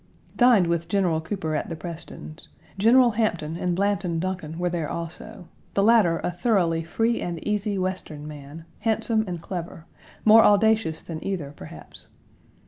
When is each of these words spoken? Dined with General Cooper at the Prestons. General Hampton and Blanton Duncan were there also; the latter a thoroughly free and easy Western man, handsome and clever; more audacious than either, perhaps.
Dined 0.35 0.65
with 0.65 0.87
General 0.89 1.21
Cooper 1.21 1.53
at 1.55 1.69
the 1.69 1.75
Prestons. 1.75 2.47
General 2.75 3.11
Hampton 3.11 3.55
and 3.55 3.75
Blanton 3.75 4.17
Duncan 4.17 4.57
were 4.57 4.67
there 4.67 4.89
also; 4.89 5.47
the 5.75 5.83
latter 5.83 6.19
a 6.23 6.31
thoroughly 6.31 6.83
free 6.83 7.21
and 7.21 7.37
easy 7.47 7.77
Western 7.77 8.27
man, 8.27 8.65
handsome 8.79 9.23
and 9.27 9.43
clever; 9.43 9.85
more 10.25 10.43
audacious 10.43 11.03
than 11.03 11.23
either, 11.23 11.53
perhaps. 11.55 12.07